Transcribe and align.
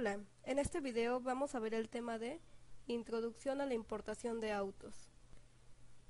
Hola, 0.00 0.20
en 0.44 0.60
este 0.60 0.78
video 0.78 1.18
vamos 1.18 1.56
a 1.56 1.58
ver 1.58 1.74
el 1.74 1.88
tema 1.88 2.20
de 2.20 2.40
Introducción 2.86 3.60
a 3.60 3.66
la 3.66 3.74
importación 3.74 4.38
de 4.38 4.52
autos. 4.52 5.10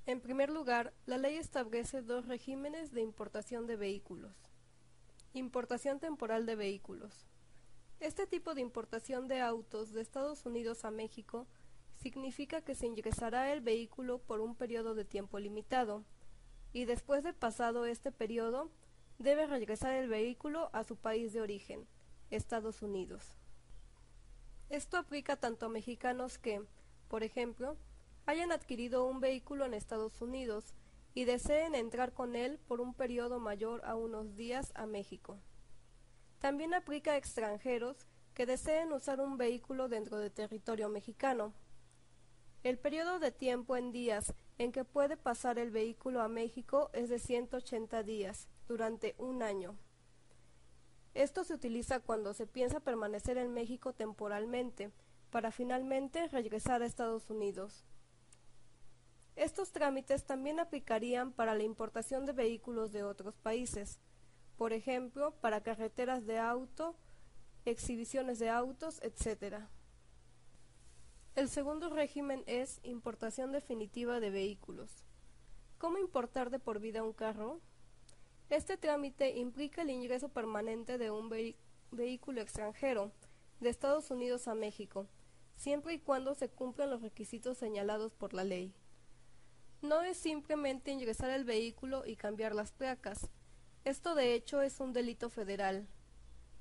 En 0.05 0.21
primer 0.21 0.51
lugar, 0.51 0.93
la 1.07 1.17
ley 1.17 1.39
establece 1.39 2.03
dos 2.03 2.27
regímenes 2.27 2.93
de 2.93 3.01
importación 3.01 3.67
de 3.67 3.77
vehículos. 3.77 4.37
Importación 5.33 6.01
temporal 6.01 6.45
de 6.45 6.55
vehículos. 6.55 7.25
Este 7.99 8.27
tipo 8.27 8.55
de 8.55 8.61
importación 8.61 9.27
de 9.27 9.41
autos 9.41 9.95
de 9.95 10.03
Estados 10.03 10.45
Unidos 10.45 10.85
a 10.85 10.91
México 10.91 11.47
significa 11.95 12.61
que 12.61 12.75
se 12.75 12.85
ingresará 12.85 13.55
el 13.55 13.63
vehículo 13.63 14.19
por 14.19 14.43
un 14.43 14.55
periodo 14.55 14.95
de 14.95 15.07
tiempo 15.07 15.39
limitado, 15.39 16.05
y 16.75 16.85
después 16.85 17.25
de 17.25 17.33
pasado 17.33 17.87
este 17.87 18.13
periodo, 18.13 18.71
debe 19.19 19.47
regresar 19.47 19.95
el 19.95 20.11
vehículo 20.11 20.69
a 20.75 20.85
su 20.85 20.97
país 20.97 21.33
de 21.33 21.41
origen, 21.41 21.89
Estados 22.29 22.83
Unidos. 22.83 23.39
Esto 24.71 24.99
aplica 24.99 25.37
tanto 25.37 25.67
a 25.67 25.71
mexicanos 25.71 26.39
que, 26.39 26.63
por 27.09 27.23
ejemplo, 27.23 27.77
hayan 28.27 28.53
adquirido 28.53 29.07
un 29.07 29.21
vehículo 29.21 29.65
en 29.65 29.73
Estados 29.73 30.21
Unidos 30.21 30.75
y 31.15 31.25
deseen 31.25 31.75
entrar 31.75 32.13
con 32.13 32.37
él 32.37 32.59
por 32.69 32.81
un 32.81 32.93
periodo 32.93 33.41
mayor 33.41 33.83
a 33.85 33.95
unos 33.95 34.37
días 34.37 34.73
a 34.75 34.87
México. 34.87 35.39
También 36.39 36.75
aplica 36.75 37.13
a 37.13 37.17
extranjeros 37.17 38.07
que 38.35 38.47
deseen 38.47 38.93
usar 38.93 39.21
un 39.21 39.37
vehículo 39.37 39.89
dentro 39.89 40.19
de 40.19 40.31
territorio 40.31 40.89
mexicano. 40.89 41.55
El 42.63 42.79
periodo 42.79 43.19
de 43.19 43.33
tiempo 43.33 43.77
en 43.77 43.91
días 43.91 44.35
en 44.59 44.71
que 44.71 44.85
puede 44.85 45.17
pasar 45.17 45.59
el 45.59 45.71
vehículo 45.71 46.21
a 46.21 46.29
México 46.29 46.91
es 46.93 47.09
de 47.09 47.19
180 47.19 48.03
días, 48.03 48.49
durante 48.69 49.15
un 49.19 49.43
año. 49.43 49.77
Esto 51.19 51.43
se 51.43 51.53
utiliza 51.53 51.99
cuando 51.99 52.33
se 52.33 52.47
piensa 52.47 52.79
permanecer 52.79 53.39
en 53.39 53.53
México 53.53 53.93
temporalmente, 53.93 54.93
para 55.33 55.51
finalmente 55.51 56.29
regresar 56.29 56.81
a 56.81 56.87
Estados 56.87 57.29
Unidos. 57.29 57.85
Estos 59.35 59.73
trámites 59.73 60.27
también 60.27 60.61
aplicarían 60.61 61.33
para 61.33 61.57
la 61.57 61.65
importación 61.65 62.25
de 62.25 62.35
vehículos 62.35 62.93
de 62.93 63.03
otros 63.03 63.37
países, 63.37 63.99
por 64.57 64.73
ejemplo, 64.73 65.33
para 65.41 65.61
carreteras 65.61 66.25
de 66.25 66.39
auto, 66.39 66.95
exhibiciones 67.65 68.39
de 68.39 68.51
autos, 68.51 69.01
etc. 69.03 69.65
El 71.35 71.49
segundo 71.49 71.91
régimen 71.91 72.45
es 72.47 72.79
importación 72.85 73.51
definitiva 73.51 74.21
de 74.21 74.31
vehículos. 74.31 75.03
¿Cómo 75.79 75.99
importar 75.99 76.51
de 76.51 76.61
por 76.61 76.79
vida 76.79 77.03
un 77.03 77.13
carro? 77.13 77.61
Este 78.51 78.79
trámite 78.79 79.37
implica 79.37 79.83
el 79.83 79.91
ingreso 79.91 80.31
permanente 80.31 80.97
de 80.97 81.11
un 81.11 81.29
vehículo 81.91 82.41
extranjero 82.41 83.13
de 83.61 83.69
Estados 83.69 84.11
Unidos 84.11 84.49
a 84.49 84.55
México, 84.55 85.07
siempre 85.57 85.93
y 85.95 85.99
cuando 85.99 86.35
se 86.35 86.49
cumplan 86.49 86.89
los 86.89 87.03
requisitos 87.03 87.59
señalados 87.59 88.15
por 88.15 88.33
la 88.33 88.45
ley. 88.45 88.73
No 89.83 90.01
es 90.01 90.17
simplemente 90.17 90.91
ingresar 90.91 91.31
el 91.31 91.45
vehículo 91.45 92.07
y 92.07 92.17
cambiar 92.17 92.55
las 92.55 92.73
placas. 92.73 93.29
Esto 93.85 94.15
de 94.15 94.35
hecho 94.35 94.63
es 94.63 94.81
un 94.81 94.95
delito 94.95 95.29
federal. 95.29 95.87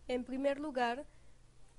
En 0.09 0.25
primer 0.25 0.59
lugar, 0.59 1.05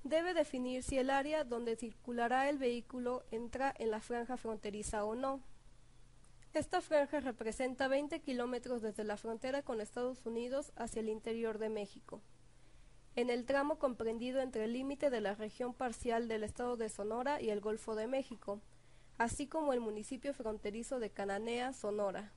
debe 0.04 0.32
definir 0.32 0.82
si 0.82 0.96
el 0.98 1.10
área 1.10 1.44
donde 1.44 1.76
circulará 1.76 2.48
el 2.48 2.56
vehículo 2.56 3.24
entra 3.30 3.74
en 3.78 3.90
la 3.90 4.00
franja 4.00 4.38
fronteriza 4.38 5.04
o 5.04 5.14
no. 5.14 5.42
Esta 6.58 6.80
franja 6.80 7.20
representa 7.20 7.86
20 7.86 8.18
kilómetros 8.20 8.82
desde 8.82 9.04
la 9.04 9.16
frontera 9.16 9.62
con 9.62 9.80
Estados 9.80 10.26
Unidos 10.26 10.72
hacia 10.74 10.98
el 10.98 11.08
interior 11.08 11.58
de 11.58 11.68
México, 11.68 12.20
en 13.14 13.30
el 13.30 13.44
tramo 13.44 13.78
comprendido 13.78 14.40
entre 14.40 14.64
el 14.64 14.72
límite 14.72 15.08
de 15.08 15.20
la 15.20 15.36
región 15.36 15.72
parcial 15.72 16.26
del 16.26 16.42
estado 16.42 16.76
de 16.76 16.88
Sonora 16.88 17.40
y 17.40 17.50
el 17.50 17.60
Golfo 17.60 17.94
de 17.94 18.08
México, 18.08 18.60
así 19.18 19.46
como 19.46 19.72
el 19.72 19.78
municipio 19.78 20.34
fronterizo 20.34 20.98
de 20.98 21.10
Cananea, 21.10 21.72
Sonora. 21.72 22.32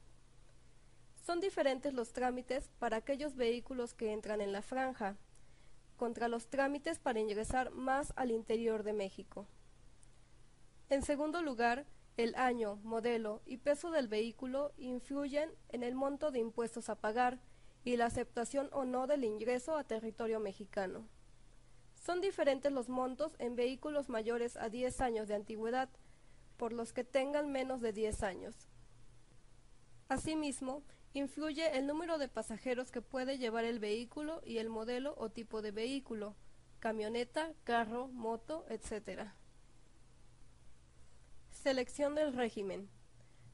Son 1.25 1.39
diferentes 1.39 1.95
los 1.95 2.13
trámites 2.13 2.69
para 2.77 2.97
aquellos 2.97 3.35
vehículos 3.35 3.95
que 3.95 4.13
entran 4.13 4.39
en 4.39 4.51
la 4.51 4.61
franja, 4.61 5.17
contra 5.97 6.27
los 6.27 6.45
trámites 6.45 6.99
para 6.99 7.19
ingresar 7.19 7.71
más 7.71 8.13
al 8.15 8.29
interior 8.29 8.83
de 8.83 8.93
México. 8.93 9.47
En 10.91 11.01
segundo 11.01 11.41
lugar, 11.41 11.87
el 12.17 12.35
año, 12.35 12.75
modelo 12.83 13.41
y 13.45 13.57
peso 13.57 13.91
del 13.91 14.07
vehículo 14.07 14.73
influyen 14.77 15.49
en 15.69 15.83
el 15.83 15.95
monto 15.95 16.31
de 16.31 16.39
impuestos 16.39 16.89
a 16.89 16.95
pagar 16.95 17.39
y 17.83 17.97
la 17.97 18.05
aceptación 18.05 18.69
o 18.73 18.85
no 18.85 19.07
del 19.07 19.23
ingreso 19.23 19.75
a 19.77 19.83
territorio 19.83 20.39
mexicano. 20.39 21.07
Son 21.95 22.21
diferentes 22.21 22.71
los 22.71 22.89
montos 22.89 23.35
en 23.39 23.55
vehículos 23.55 24.09
mayores 24.09 24.57
a 24.57 24.69
10 24.69 25.01
años 25.01 25.27
de 25.27 25.35
antigüedad, 25.35 25.89
por 26.57 26.73
los 26.73 26.93
que 26.93 27.03
tengan 27.03 27.51
menos 27.51 27.81
de 27.81 27.93
10 27.93 28.23
años. 28.23 28.55
Asimismo, 30.09 30.83
influye 31.13 31.77
el 31.77 31.87
número 31.87 32.17
de 32.17 32.27
pasajeros 32.27 32.91
que 32.91 33.01
puede 33.01 33.37
llevar 33.37 33.65
el 33.65 33.79
vehículo 33.79 34.41
y 34.45 34.57
el 34.57 34.69
modelo 34.69 35.15
o 35.17 35.29
tipo 35.29 35.61
de 35.61 35.71
vehículo, 35.71 36.35
camioneta, 36.79 37.53
carro, 37.63 38.07
moto, 38.07 38.65
etc. 38.69 39.31
Selección 41.61 42.15
del 42.15 42.33
régimen. 42.33 42.89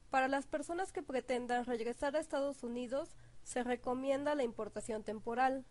Para 0.08 0.28
las 0.28 0.46
personas 0.46 0.92
que 0.92 1.02
pretendan 1.02 1.66
regresar 1.66 2.16
a 2.16 2.20
Estados 2.20 2.62
Unidos, 2.62 3.14
se 3.42 3.62
recomienda 3.62 4.34
la 4.34 4.44
importación 4.44 5.04
temporal. 5.04 5.66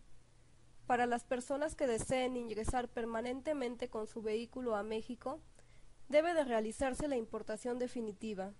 Para 0.86 1.06
las 1.06 1.24
personas 1.24 1.74
que 1.74 1.88
deseen 1.88 2.36
ingresar 2.36 2.86
permanentemente 2.88 3.88
con 3.88 4.06
su 4.06 4.22
vehículo 4.22 4.76
a 4.76 4.84
México, 4.84 5.40
debe 6.08 6.32
de 6.32 6.44
realizarse 6.44 7.08
la 7.08 7.16
importación 7.16 7.80
definitiva. 7.80 8.52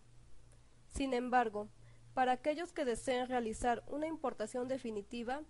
Sin 0.88 1.14
embargo, 1.14 1.68
para 2.14 2.32
aquellos 2.32 2.72
que 2.72 2.84
deseen 2.84 3.28
realizar 3.28 3.84
una 3.86 4.08
importación 4.08 4.66
definitiva, 4.66 5.42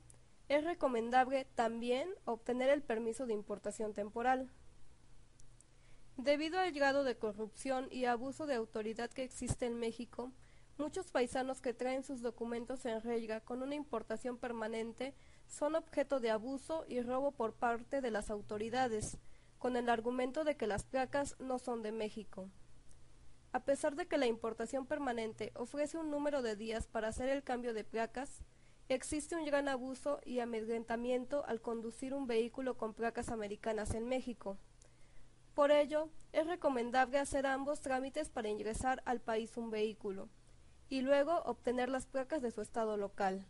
es 0.50 0.64
recomendable 0.64 1.46
también 1.54 2.10
obtener 2.26 2.68
el 2.68 2.82
permiso 2.82 3.24
de 3.24 3.32
importación 3.32 3.94
temporal. 3.94 4.50
Debido 6.18 6.58
al 6.58 6.72
grado 6.72 7.04
de 7.04 7.16
corrupción 7.16 7.86
y 7.92 8.06
abuso 8.06 8.46
de 8.46 8.56
autoridad 8.56 9.08
que 9.08 9.22
existe 9.22 9.66
en 9.66 9.78
México, 9.78 10.32
muchos 10.76 11.12
paisanos 11.12 11.60
que 11.60 11.74
traen 11.74 12.02
sus 12.02 12.22
documentos 12.22 12.84
en 12.86 13.00
regla 13.00 13.40
con 13.40 13.62
una 13.62 13.76
importación 13.76 14.36
permanente 14.36 15.14
son 15.46 15.76
objeto 15.76 16.18
de 16.18 16.32
abuso 16.32 16.84
y 16.88 17.02
robo 17.02 17.30
por 17.30 17.52
parte 17.54 18.00
de 18.00 18.10
las 18.10 18.30
autoridades, 18.30 19.16
con 19.60 19.76
el 19.76 19.88
argumento 19.88 20.42
de 20.42 20.56
que 20.56 20.66
las 20.66 20.82
placas 20.82 21.36
no 21.38 21.60
son 21.60 21.82
de 21.84 21.92
México. 21.92 22.50
A 23.52 23.60
pesar 23.60 23.94
de 23.94 24.08
que 24.08 24.18
la 24.18 24.26
importación 24.26 24.86
permanente 24.86 25.52
ofrece 25.54 25.98
un 25.98 26.10
número 26.10 26.42
de 26.42 26.56
días 26.56 26.88
para 26.88 27.06
hacer 27.06 27.28
el 27.28 27.44
cambio 27.44 27.74
de 27.74 27.84
placas, 27.84 28.42
existe 28.88 29.36
un 29.36 29.44
gran 29.44 29.68
abuso 29.68 30.18
y 30.24 30.40
amedrentamiento 30.40 31.46
al 31.46 31.60
conducir 31.60 32.12
un 32.12 32.26
vehículo 32.26 32.76
con 32.76 32.92
placas 32.92 33.28
americanas 33.28 33.94
en 33.94 34.08
México. 34.08 34.58
Por 35.58 35.72
ello, 35.72 36.08
es 36.30 36.46
recomendable 36.46 37.18
hacer 37.18 37.44
ambos 37.44 37.80
trámites 37.80 38.28
para 38.28 38.48
ingresar 38.48 39.02
al 39.06 39.18
país 39.18 39.56
un 39.56 39.72
vehículo 39.72 40.28
y 40.88 41.00
luego 41.00 41.42
obtener 41.46 41.88
las 41.88 42.06
placas 42.06 42.42
de 42.42 42.52
su 42.52 42.60
estado 42.60 42.96
local. 42.96 43.44